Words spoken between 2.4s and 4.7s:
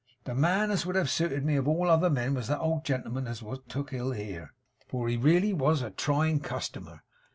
that old gentleman as was took ill here,